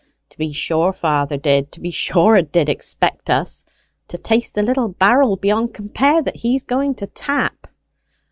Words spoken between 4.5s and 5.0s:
the little